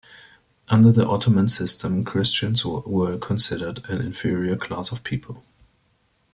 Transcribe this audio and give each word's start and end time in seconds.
Under 0.69 0.91
the 0.91 1.05
Ottoman 1.07 1.47
system, 1.47 2.03
Christians 2.03 2.65
were 2.65 3.19
considered 3.19 3.87
an 3.87 4.01
inferior 4.01 4.55
class 4.55 4.91
of 4.91 5.03
people. 5.03 5.43